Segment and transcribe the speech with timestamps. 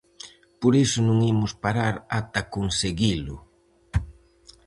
[0.61, 3.35] Por iso non imos parar ata conseguilo!